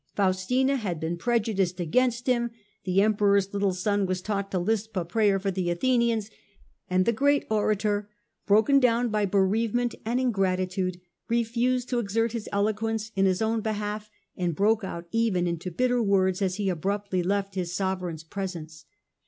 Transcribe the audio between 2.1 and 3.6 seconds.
him, the Emperor's